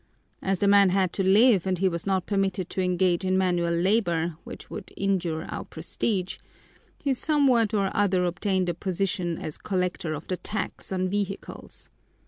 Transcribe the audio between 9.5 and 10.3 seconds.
collector of